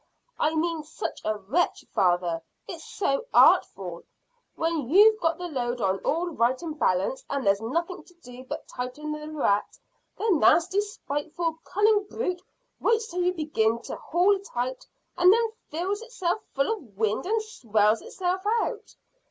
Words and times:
"I 0.39 0.55
mean 0.55 0.81
such 0.81 1.21
a 1.23 1.37
wretch, 1.37 1.85
father. 1.93 2.41
It's 2.67 2.83
so 2.85 3.27
artful. 3.35 4.01
When 4.55 4.89
you've 4.89 5.19
got 5.21 5.37
the 5.37 5.47
load 5.47 5.79
on 5.79 5.99
all 5.99 6.29
right 6.31 6.59
and 6.63 6.79
balanced, 6.79 7.23
and 7.29 7.45
there's 7.45 7.61
nothing 7.61 8.03
to 8.05 8.13
do 8.15 8.43
but 8.45 8.67
tighten 8.67 9.11
the 9.11 9.27
lariat, 9.27 9.77
the 10.17 10.27
nasty, 10.31 10.81
spiteful, 10.81 11.59
cunning 11.63 12.07
brute 12.09 12.41
waits 12.79 13.09
till 13.09 13.21
you 13.21 13.33
begin 13.35 13.79
to 13.83 13.95
haul 13.95 14.39
tight, 14.39 14.87
and 15.19 15.31
then 15.31 15.51
fills 15.69 16.01
itself 16.01 16.41
full 16.55 16.71
of 16.73 16.97
wind 16.97 17.27
and 17.27 17.39
swells 17.43 18.01
itself 18.01 18.41
out. 18.63 18.95